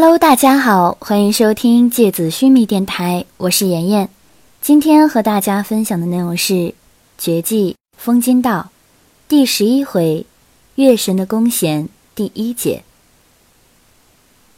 [0.00, 4.08] Hello，大家好，欢迎收听芥子须弥电台，我是妍妍。
[4.60, 6.54] 今天和大家分享的内容是
[7.18, 8.70] 《绝技风金道》
[9.28, 10.24] 第十一回
[10.76, 12.84] “月神的弓弦”第一节。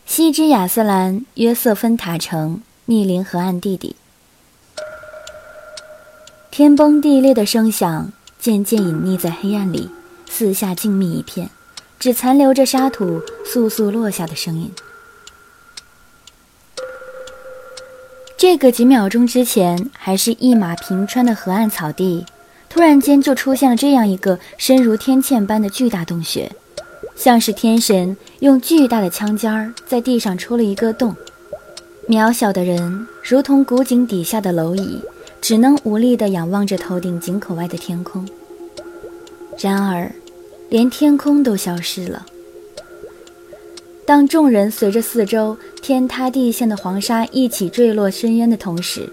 [0.04, 3.96] 西之亚斯兰约瑟芬塔城密林河岸地底，
[6.50, 9.88] 天崩地裂的声响渐渐隐匿在黑暗里，
[10.28, 11.48] 四下静谧一片，
[11.98, 14.70] 只残留着沙土簌簌落下的声音。
[18.40, 22.24] 这个几秒钟之前还是一马平川的河岸草地，
[22.70, 26.50] 突然间就出现了这样一个深如天堑般的巨大洞穴，
[27.14, 31.14] 像是天神用巨大的枪尖儿在地上戳了一个洞。
[32.08, 35.02] 渺小的人如同古井底下的蝼蚁，
[35.42, 38.26] 只能无力地仰望着头顶井口外的天空。
[39.58, 40.10] 然而，
[40.70, 42.24] 连天空都消失了。
[44.06, 49.08] 当众人随着四周天塌地陷的黄沙一起坠落深渊的同时，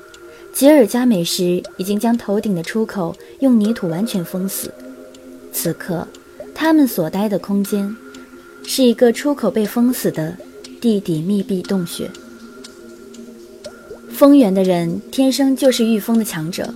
[0.51, 4.73] 吉尔加美什已经将头顶的出口用泥土完全封死。
[5.51, 6.07] 此刻，
[6.55, 7.95] 他们所待的空间
[8.63, 10.35] 是一个出口被封死的
[10.81, 12.09] 地底密闭洞穴。
[14.09, 16.73] 风源的人天生就是御风的强者，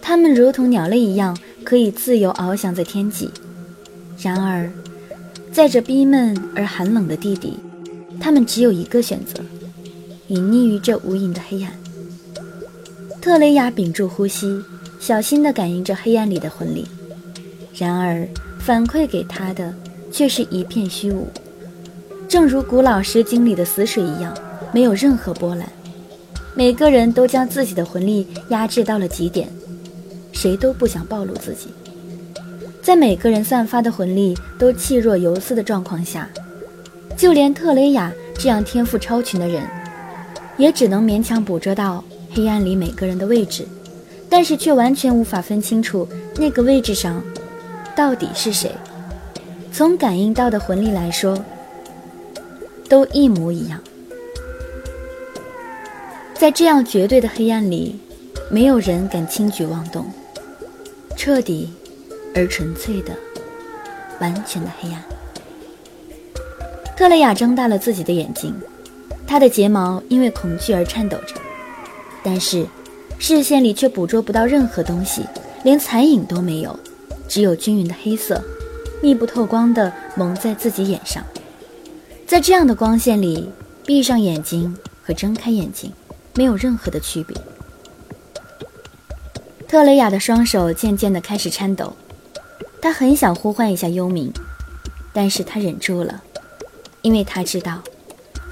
[0.00, 3.28] 他们如同鸟类一样可以自由翱翔在天际。
[4.22, 4.72] 然而，
[5.52, 7.58] 在这逼闷而寒冷的地底，
[8.20, 9.40] 他们只有一个选择：
[10.28, 11.72] 隐匿于这无垠的黑暗。
[13.20, 14.62] 特雷雅屏住呼吸，
[15.00, 16.86] 小心地感应着黑暗里的魂力。
[17.74, 18.26] 然而，
[18.58, 19.74] 反馈给他的
[20.12, 21.26] 却是一片虚无，
[22.28, 24.36] 正如古老诗经里的死水一样，
[24.72, 25.68] 没有任何波澜。
[26.54, 29.48] 每个人都将自己的魂力压制到了极点，
[30.32, 31.68] 谁都不想暴露自己。
[32.88, 36.26] 在每个人散发的魂力都气若游丝的状况下，
[37.18, 39.62] 就连特雷雅这样天赋超群的人，
[40.56, 43.66] 也只能勉强捕捉到黑暗里每个人的位置，
[44.30, 46.08] 但是却完全无法分清楚
[46.38, 47.22] 那个位置上
[47.94, 48.72] 到底是谁。
[49.70, 51.38] 从感应到的魂力来说，
[52.88, 53.78] 都一模一样。
[56.32, 58.00] 在这样绝对的黑暗里，
[58.50, 60.10] 没有人敢轻举妄动，
[61.18, 61.68] 彻底。
[62.38, 63.12] 而纯粹的、
[64.20, 65.02] 完全的黑暗。
[66.96, 68.54] 特雷雅睁大了自己的眼睛，
[69.26, 71.34] 她的睫毛因为恐惧而颤抖着，
[72.22, 72.64] 但是
[73.18, 75.24] 视线里却捕捉不到任何东西，
[75.64, 76.78] 连残影都没有，
[77.26, 78.40] 只有均匀的黑色，
[79.02, 81.24] 密不透光的蒙在自己眼上。
[82.24, 83.50] 在这样的光线里，
[83.84, 85.92] 闭上眼睛和睁开眼睛
[86.34, 87.36] 没有任何的区别。
[89.66, 91.92] 特雷雅的双手渐渐地开始颤抖。
[92.80, 94.30] 他很想呼唤一下幽冥，
[95.12, 96.22] 但是他忍住了，
[97.02, 97.82] 因为他知道，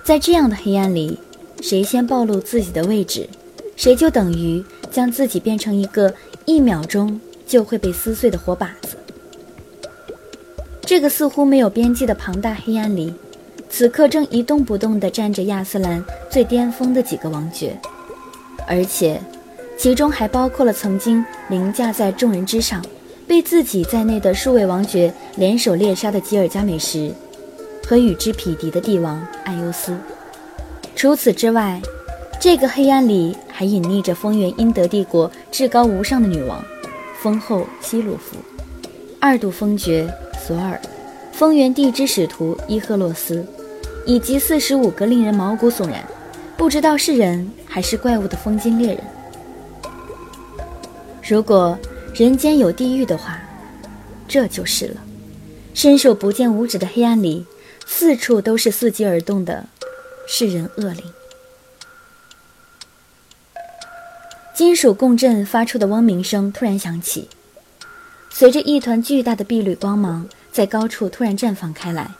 [0.03, 1.19] 在这样的黑暗里，
[1.61, 3.29] 谁先暴露自己的位置，
[3.77, 6.13] 谁就等于将自己变成一个
[6.45, 8.97] 一秒钟就会被撕碎的活靶子。
[10.83, 13.15] 这个似乎没有边际的庞大黑暗里，
[13.69, 17.79] 此刻正一动不动地站着亚斯兰最巅峰的几个王爵，
[18.67, 19.21] 而且，
[19.79, 22.85] 其中还包括了曾经凌驾在众人之上。
[23.27, 27.13] 被自己在内的数位王爵联手猎杀的吉尔加美什，
[27.87, 29.97] 和与之匹敌的帝王艾尤斯。
[30.95, 31.81] 除此之外，
[32.41, 36.65] 这个黑暗里还隐匿着风原英德帝国至高无上的女王，
[37.21, 38.37] 风后希鲁夫，
[39.19, 40.09] 二度封爵
[40.47, 40.81] 索尔，
[41.33, 43.45] 风原地之使徒伊赫洛斯，
[44.05, 46.03] 以及四十五个令人毛骨悚然、
[46.57, 49.01] 不知道是人还是怪物的风金猎人。
[51.29, 51.77] 如果。
[52.17, 53.39] 人间有地狱的话，
[54.27, 55.03] 这就是了。
[55.75, 57.45] 伸手不见五指的黑暗里，
[57.85, 59.67] 四处都是伺机而动的
[60.27, 61.05] 世人恶灵。
[64.55, 67.29] 金属共振发出的嗡鸣声突然响起，
[68.31, 72.13] 随着一团巨大的碧绿光芒在高处突然绽放开来，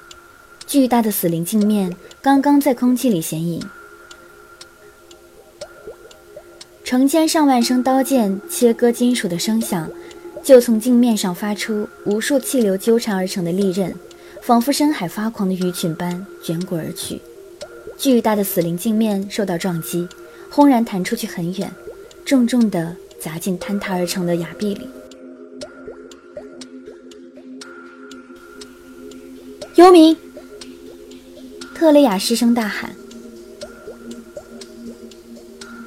[0.67, 3.67] 巨大的死灵镜面刚刚在空气里显影，
[6.87, 9.91] 成千上万声刀剑切割金属的声响，
[10.41, 13.93] 就从镜面上发出无数气流纠缠而成的利刃，
[14.41, 17.21] 仿佛深海发狂的鱼群般卷滚而去。
[17.99, 20.07] 巨大的死灵镜面受到撞击，
[20.49, 21.69] 轰然弹出去很远，
[22.25, 24.89] 重重地砸进坍塌而成的崖壁里。
[29.75, 30.17] 幽冥！
[31.75, 32.95] 特雷雅失声大喊：“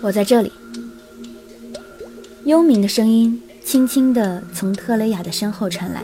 [0.04, 0.52] 我在这里。”
[2.50, 6.02] 幽冥的声音轻轻地从特雷雅的身后传来。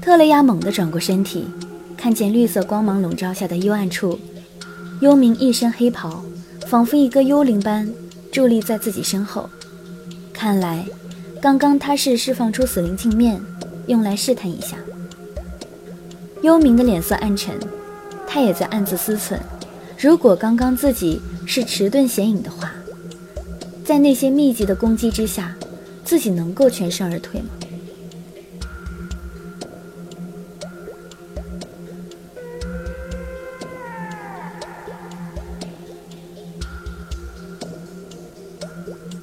[0.00, 1.44] 特雷雅猛地转过身体，
[1.94, 4.18] 看见绿色光芒笼罩下的幽暗处，
[5.02, 6.24] 幽冥一身黑袍，
[6.66, 7.86] 仿佛一个幽灵般
[8.32, 9.50] 伫立在自己身后。
[10.32, 10.86] 看来，
[11.42, 13.38] 刚刚他是释放出死灵镜面，
[13.88, 14.78] 用来试探一下。
[16.40, 17.54] 幽冥的脸色暗沉，
[18.26, 19.36] 他也在暗自思忖：
[19.98, 22.72] 如果刚刚自己是迟钝显影的话，
[23.86, 25.54] 在那些密集的攻击之下，
[26.04, 27.46] 自己能够全身而退吗？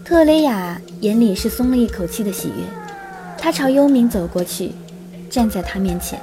[0.06, 2.64] 特雷雅眼里是松了一口气的喜悦，
[3.38, 4.72] 她朝幽冥走过去，
[5.30, 6.22] 站在他面前。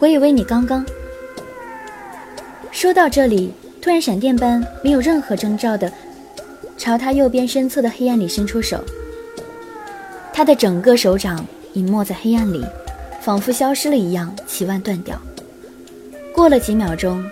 [0.00, 0.84] 我以为你刚刚……
[2.72, 3.52] 说到这里，
[3.82, 5.92] 突然闪电般没有任何征兆的
[6.78, 8.82] 朝他右边身侧的黑暗里伸出手，
[10.32, 12.64] 他的整个手掌隐没在黑暗里，
[13.20, 15.20] 仿佛消失了一样，气腕断掉。
[16.32, 17.24] 过了几秒钟，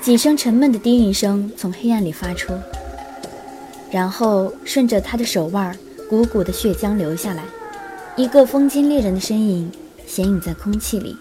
[0.00, 2.54] 几声沉闷的低吟声从黑暗里发出。
[3.90, 5.76] 然后顺着他的手腕，
[6.08, 7.44] 鼓鼓的血浆流下来，
[8.16, 9.70] 一个风金猎人的身影
[10.06, 11.16] 显影在空气里。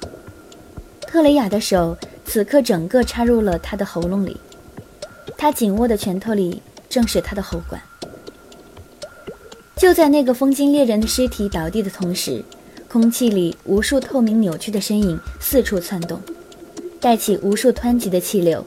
[1.01, 4.35] 特雷雅的手此刻整个插入了他的喉咙里，
[5.37, 7.81] 他紧握的拳头里正是他的喉管。
[9.77, 12.43] 就在那个风金猎人的尸体倒地的同时，
[12.89, 16.21] 空气里无数透明扭曲的身影四处窜动，
[16.99, 18.65] 带起无数湍急的气流，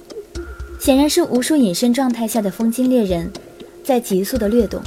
[0.80, 3.30] 显然是无数隐身状态下的风金猎人。
[3.82, 4.80] 在急速的掠动，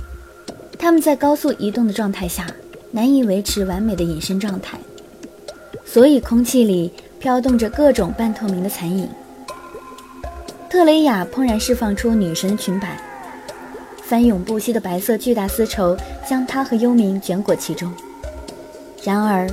[0.79, 2.47] 他们在高速移动的状态下
[2.91, 4.79] 难以维持完美的隐身状态，
[5.83, 6.91] 所以空气里
[7.23, 9.07] 飘动着各种半透明的残影。
[10.69, 13.01] 特雷雅怦然释放出女神裙摆，
[14.01, 15.97] 翻涌不息的白色巨大丝绸
[16.27, 17.89] 将她和幽冥卷裹其中。
[19.01, 19.49] 然而，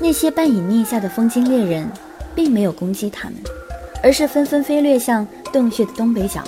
[0.00, 1.86] 那些半隐匿下的风晶猎人
[2.34, 3.34] 并没有攻击他们，
[4.02, 6.42] 而是纷纷飞掠向洞穴的东北角。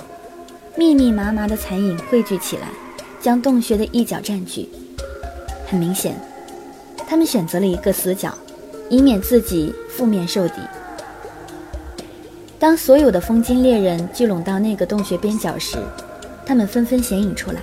[0.75, 2.67] 密密麻麻的残影汇聚起来，
[3.21, 4.67] 将洞穴的一角占据。
[5.67, 6.15] 很明显，
[7.05, 8.35] 他们选择了一个死角，
[8.93, 10.53] 以免自己负面受敌。
[12.59, 15.79] 当所有的风金猎人聚拢到那个洞穴边角时，
[16.45, 17.59] 他们纷纷显影出来。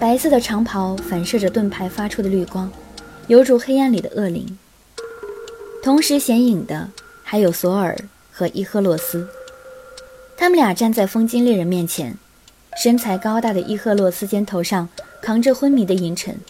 [0.00, 2.68] 白色的长袍反射着盾牌发出的绿光，
[3.28, 4.58] 犹如黑暗里的恶灵。
[5.84, 6.88] 同时显影的
[7.22, 7.96] 还有索尔
[8.32, 9.28] 和伊赫洛斯。
[10.36, 12.16] 他们俩站在风金猎人面前，
[12.82, 14.88] 身材高大的伊赫洛斯肩头上
[15.22, 16.40] 扛着昏迷的银尘，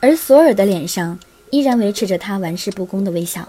[0.00, 1.18] 而索尔的脸上
[1.52, 3.46] 依然维持着他玩世不恭的微笑，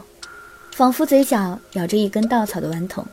[0.72, 3.06] 仿佛嘴角咬着一根稻草的顽童。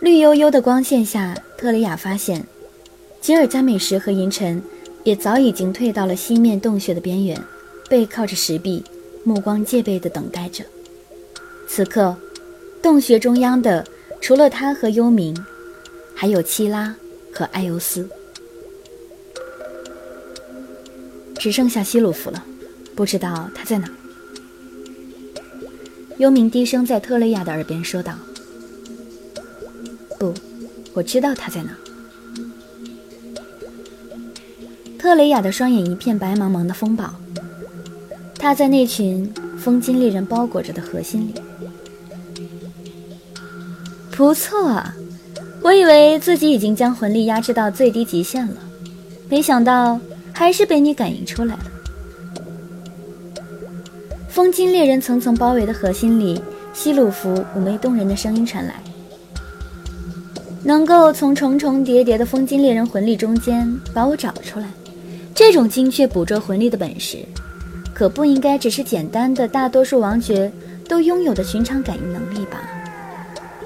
[0.00, 2.46] 绿油油的光线下，特雷雅发现，
[3.22, 4.62] 吉尔加美什和银尘
[5.02, 7.42] 也早已经退到了西面洞穴的边缘，
[7.88, 8.84] 背靠着石壁，
[9.24, 10.62] 目光戒备地等待着。
[11.66, 12.14] 此刻，
[12.82, 13.84] 洞穴中央的。
[14.18, 15.36] 除了他和幽冥，
[16.14, 16.96] 还有七拉
[17.32, 18.08] 和艾尤斯，
[21.38, 22.44] 只剩下希鲁弗了。
[22.96, 23.88] 不知道他在哪。
[26.18, 28.14] 幽冥低声在特雷雅的耳边说道
[30.18, 30.32] ：“不，
[30.94, 31.76] 我知道他在哪。”
[34.98, 37.14] 特雷雅的双眼一片白茫茫的风暴，
[38.38, 41.34] 他在那群风金猎人包裹着的核心里。
[44.10, 44.96] 不错啊，
[45.60, 48.56] 我以为自己已经将魂力压制到最低极限了，
[49.28, 50.00] 没想到
[50.32, 51.64] 还是被你感应出来了。
[54.36, 56.38] 风金猎人层层包围的核心里，
[56.74, 58.74] 希鲁弗妩媚动人的声音传来
[60.62, 64.66] ：“能够从重重叠叠的风金猎人魂力中间把我找出来，
[65.34, 67.16] 这种精确捕捉魂力的本事，
[67.94, 70.52] 可不应该只是简单的大多数王爵
[70.86, 72.60] 都拥有的寻常感应能力吧？”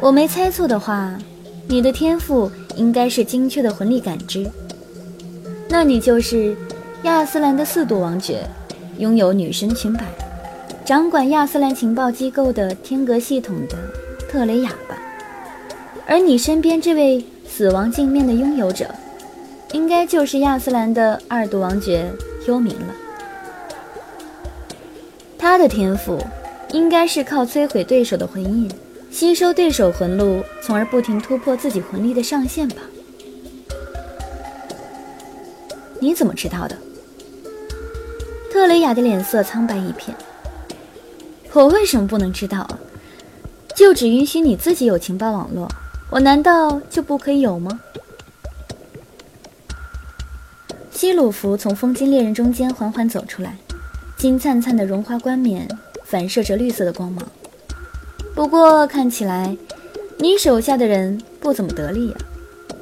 [0.01, 1.19] 我没猜错的话，
[1.67, 4.49] 你的天赋应该是精确的魂力感知。
[5.69, 6.57] 那你就是
[7.03, 8.49] 亚斯兰的四度王爵，
[8.99, 10.05] 拥有女神裙摆，
[10.91, 13.77] 掌管亚斯兰情报机构的天格系统的
[14.29, 14.99] 特雷雅吧？
[16.05, 18.93] 而你身边这位死亡镜面的拥有者，
[19.71, 22.11] 应该就是亚斯兰的二度王爵
[22.49, 22.93] 幽冥了。
[25.39, 26.19] 他的天赋
[26.73, 28.69] 应该是靠摧毁对手的魂印。
[29.13, 32.83] 吸收对手魂路，从而不停突破自己魂力的上限吧？
[36.01, 36.77] 你怎么知道的？
[38.53, 40.17] 特雷雅的脸色苍白一片。
[41.53, 42.79] 我为什么不能知道啊？
[43.75, 45.69] 就只允许你自己有情报网络，
[46.11, 47.81] 我难道就不可以有吗？
[50.93, 53.57] 希鲁弗从风金猎人中间缓缓走出来，
[54.17, 55.67] 金灿灿的绒花冠冕
[56.05, 57.27] 反射着绿色的光芒。
[58.35, 59.57] 不过看起来，
[60.19, 62.17] 你手下的人不怎么得力呀，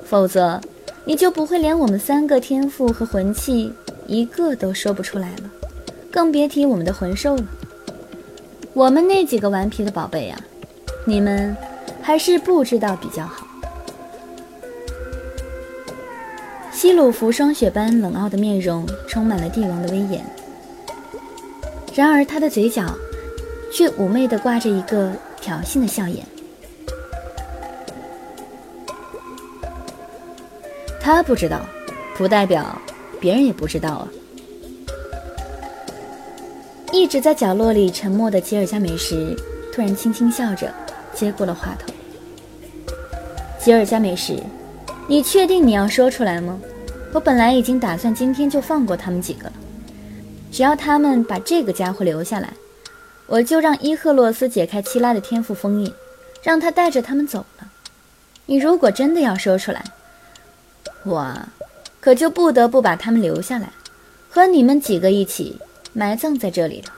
[0.05, 0.61] 否则
[1.05, 3.73] 你就不会连我们三个天赋和魂器
[4.07, 5.51] 一个都说不出来了，
[6.11, 7.45] 更别提我们的魂兽了。
[8.79, 10.41] 我们那几个顽皮的宝贝呀，
[11.05, 11.57] 你们
[12.01, 13.45] 还是不知道比较好。
[16.71, 20.25] 西鲁弗霜雪般冷傲的面容充满了帝王的威严，
[21.93, 22.85] 然而他的嘴角
[23.73, 26.25] 却妩媚地挂着一个挑衅的笑颜。
[31.01, 31.63] 他不知道，
[32.17, 32.81] 不代表
[33.19, 34.09] 别人也不知道啊。
[36.99, 39.37] 一直在角落里沉默的吉尔加美什
[39.73, 40.75] 突然轻轻笑着
[41.15, 41.95] 接过了话头。
[43.61, 44.43] 吉尔加美什。
[45.07, 46.59] 你确定你要说出来吗？
[47.13, 49.53] 我本来已经打算今天就放过他们几个了，
[50.51, 52.53] 只要他们把这个家伙留下来，
[53.27, 55.95] 我就让伊赫洛斯解开七拉的天赋封印，
[56.43, 57.69] 让他带着他们走了。
[58.47, 59.85] 你如果真的要说出来，
[61.05, 61.39] 我
[62.01, 63.71] 可就不得不把他们留下来，
[64.29, 65.59] 和你们几个一起
[65.93, 66.93] 埋葬在这里了。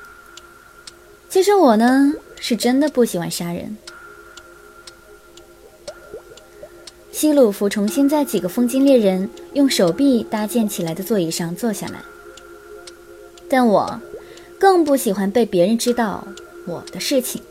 [1.29, 3.77] 其实我呢，是真的不喜欢杀人。
[7.13, 12.01] 希鲁弗重新在几个风金猎人用手臂搭建起来的座椅上坐下来，
[13.49, 14.01] 但我
[14.59, 16.27] 更不喜欢被别人知道
[16.67, 17.43] 我的事情。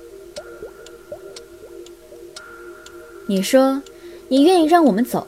[3.27, 3.83] 你说，
[4.27, 5.27] 你愿意让我们走？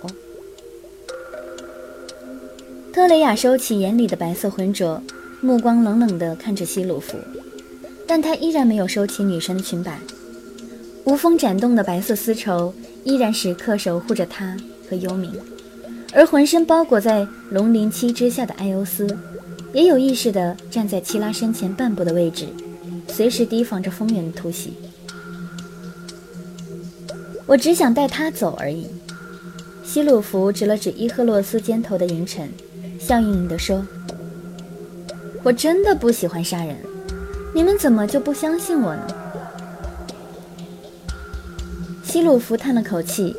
[2.91, 5.01] 特雷雅收起眼里的白色浑浊，
[5.41, 7.17] 目光冷冷地看着希鲁弗，
[8.07, 9.99] 但他依然没有收起女神的裙摆，
[11.03, 12.73] 无风展动的白色丝绸。
[13.03, 14.55] 依然时刻守护着他
[14.87, 15.31] 和幽冥，
[16.13, 19.17] 而浑身包裹在龙鳞漆之下的艾欧斯，
[19.73, 22.45] 也有意识地站在七拉身前半步的位置，
[23.07, 24.73] 随时提防着风源的突袭。
[27.47, 28.85] 我只想带他走而已。
[29.83, 32.51] 希鲁弗指了指伊赫洛斯肩头的银尘，
[32.99, 33.83] 笑盈盈地说
[35.43, 36.75] ：“我真的不喜欢杀人，
[37.53, 39.07] 你们怎么就不相信我呢？”
[42.03, 43.35] 希鲁弗叹了口气，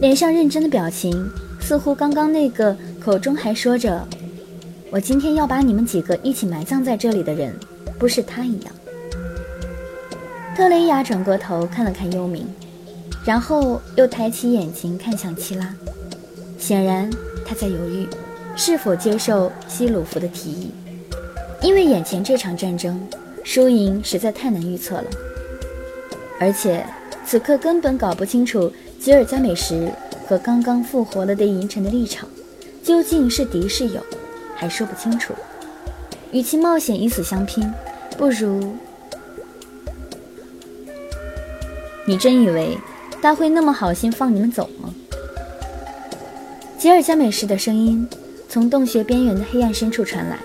[0.00, 1.28] 脸上认真的表情，
[1.60, 4.06] 似乎刚刚那个口中还说着
[4.90, 7.54] “我今天要把你们几个一起埋葬在这里的人”，
[7.98, 8.72] 不是他一样。
[10.56, 12.44] 特雷雅转过头看了看幽冥，
[13.24, 15.74] 然后又抬起眼睛看向七拉，
[16.56, 17.10] 显然
[17.44, 18.06] 他在犹豫
[18.54, 20.70] 是否接受希鲁弗的提议，
[21.64, 23.00] 因为眼前这场战争
[23.42, 25.04] 输赢实在太难预测了，
[26.38, 26.84] 而且。
[27.26, 29.90] 此刻根本搞不清楚吉尔加美什
[30.26, 32.28] 和刚刚复活了的银尘的立场，
[32.82, 34.02] 究竟是敌是友，
[34.54, 35.32] 还说不清楚。
[36.32, 37.72] 与其冒险以死相拼，
[38.18, 38.74] 不如……
[42.04, 42.76] 你真以为
[43.22, 44.92] 他会那么好心放你们走吗？
[46.76, 48.06] 吉尔加美什的声音
[48.50, 50.38] 从洞穴边缘的黑暗深处传来。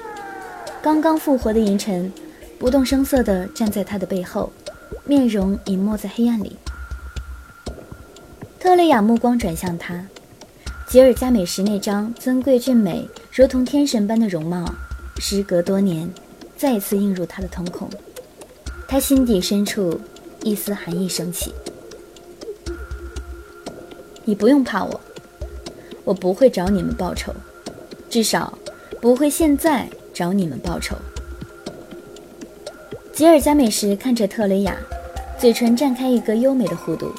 [0.82, 2.12] 刚刚复活的银尘
[2.58, 4.52] 不动声色地站在他的背后，
[5.04, 6.56] 面容隐没在黑暗里。
[8.58, 10.06] 特蕾雅目光转向他，
[10.88, 14.74] 吉尔加美什那张尊贵俊美、如同天神般的容貌，
[15.18, 16.10] 时隔多年，
[16.56, 17.90] 再次映入他的瞳孔。
[18.88, 20.00] 他心底深处
[20.44, 21.54] 一丝寒意升起。
[24.24, 25.02] 你不用怕我，
[26.06, 27.34] 我不会找你们报仇，
[28.10, 28.58] 至少
[29.02, 30.98] 不会现在找你们报仇。
[33.14, 34.76] 吉尔加美什看着特雷雅，
[35.38, 37.10] 嘴唇绽开一个优美的弧度。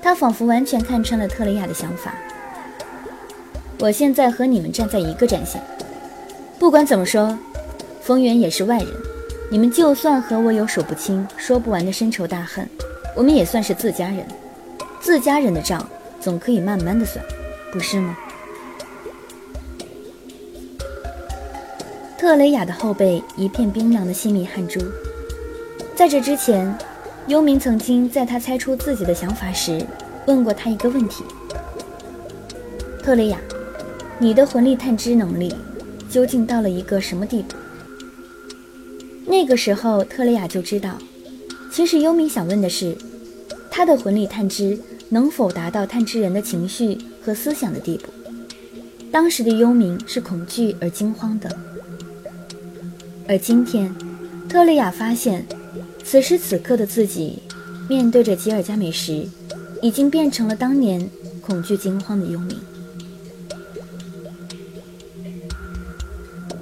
[0.00, 2.14] 他仿佛完全看穿了特雷雅的想法。
[3.80, 5.62] 我现在和你们站在一个战线，
[6.58, 7.38] 不管怎么说，
[8.00, 8.88] 风源也是外人。
[9.50, 12.66] 你们就算和我有数不清、说不完的深仇大恨，
[13.14, 14.26] 我们也算是自家人。
[15.02, 15.86] 自家人的账
[16.18, 17.22] 总可以慢慢的算，
[17.70, 18.16] 不是吗？
[22.22, 24.80] 特蕾雅的后背一片冰凉的细密汗珠。
[25.96, 26.72] 在这之前。
[27.28, 29.84] 幽冥曾经在他猜出自己的想法时，
[30.26, 31.22] 问过他一个问题
[33.00, 33.38] ：“特蕾雅，
[34.18, 35.54] 你的魂力探知能力
[36.10, 37.54] 究竟到了一个什么地步？”
[39.24, 40.98] 那个时候，特蕾雅就知道，
[41.70, 42.96] 其实幽冥想问的是，
[43.70, 44.76] 他的魂力探知
[45.08, 48.08] 能否达到探知人的情绪和思想的地步。
[49.12, 51.56] 当时的幽冥是恐惧而惊慌的，
[53.32, 53.90] 而今天，
[54.46, 55.42] 特蕾雅发现。
[56.04, 57.38] 此时此刻的自己，
[57.88, 59.26] 面对着吉尔加美什，
[59.80, 61.08] 已经变成了当年
[61.40, 62.56] 恐惧惊慌的幽冥。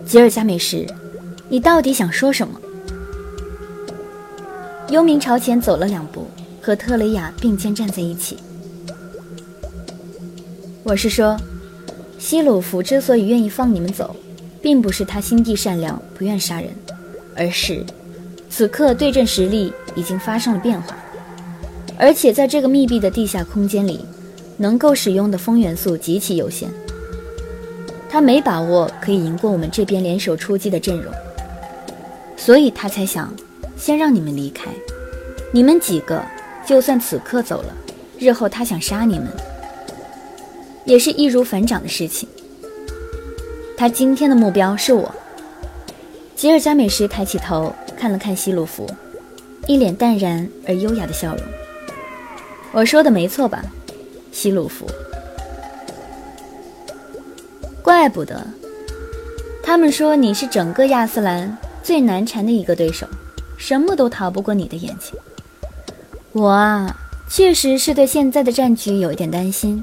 [0.07, 0.87] 吉尔加美什，
[1.49, 2.61] 你到底想说什么？
[4.91, 6.29] 幽冥朝前走了两步，
[6.63, 8.37] 和特雷雅并肩站在一起。
[10.85, 11.37] 我是说，
[12.17, 14.15] 希鲁夫之所以愿意放你们走，
[14.63, 16.71] 并不是他心地善良，不愿杀人，
[17.37, 17.85] 而是
[18.49, 20.97] 此刻对阵实力已经发生了变化，
[21.97, 24.05] 而且在这个密闭的地下空间里，
[24.57, 26.69] 能够使用的风元素极其有限。
[28.09, 31.13] 他没把握可以赢过我们这边联手出击的阵容，
[32.37, 33.33] 所以他才想
[33.77, 34.71] 先让你们离开。
[35.53, 36.23] 你们几个
[36.67, 37.75] 就算此刻走了，
[38.19, 39.29] 日后他想杀你们。
[40.85, 42.29] 也是易如反掌的事情。
[43.81, 45.11] 他今天的目标是我。
[46.37, 48.87] 吉尔加美什抬起头看了看希鲁弗，
[49.67, 51.43] 一脸淡然而优雅的笑容。
[52.73, 53.65] 我说的没错吧，
[54.33, 54.87] 希鲁弗？
[57.83, 58.47] 怪不得，
[59.63, 63.07] 他们说你是整个亚斯兰最难缠的一个对手，
[63.57, 65.19] 什么都逃不过你的眼睛。
[66.33, 66.95] 我啊，
[67.31, 69.83] 确实是对现在的战局有一点担心。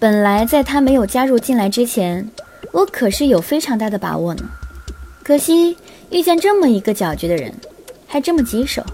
[0.00, 2.28] 本来在他没有加入进来之前，
[2.72, 4.44] 我可是有非常大的把握呢。
[5.22, 5.76] 可惜
[6.10, 7.54] 遇见这么一个搅局的人，
[8.06, 8.84] 还这么棘手，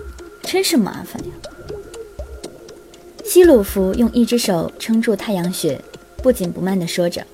[0.42, 1.30] 真是麻烦呀。
[3.24, 5.80] 希鲁弗用一只手撑住太阳穴，
[6.18, 7.24] 不紧不慢地说着，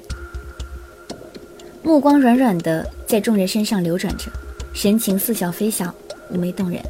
[1.83, 4.27] 目光软软的在众人身上流转着，
[4.73, 5.95] 神情似笑非笑，
[6.33, 6.81] 妩媚动人。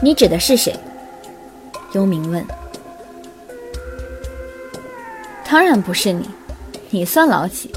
[0.00, 0.74] 你指的是谁？
[1.92, 2.44] 幽冥问。
[5.48, 6.28] 当然不是你，
[6.90, 7.70] 你算老几？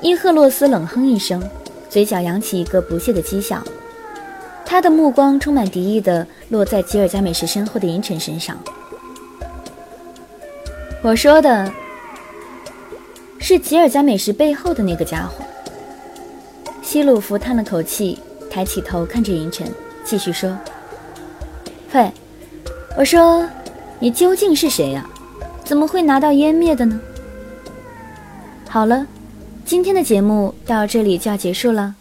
[0.00, 1.42] 伊赫洛斯冷哼一声，
[1.88, 3.62] 嘴角扬起一个不屑的讥笑，
[4.64, 8.56] 他的目光充满敌意的落在吉尔加美什身后的银尘身上。
[11.02, 11.72] 我说的
[13.38, 15.44] 是吉尔加美什背后的那个家伙。
[16.80, 19.66] 希鲁弗叹了口气，抬起头看着银尘，
[20.04, 20.56] 继续说
[21.92, 22.10] ：“喂，
[22.96, 23.46] 我说，
[23.98, 25.04] 你究竟是谁呀？”
[25.64, 26.98] 怎么会拿到湮灭的呢？
[28.68, 29.06] 好了，
[29.68, 31.94] 今天的节目到这里就要结束了，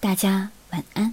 [0.00, 1.05] 大家晚安。